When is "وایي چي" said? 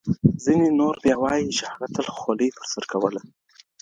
1.19-1.63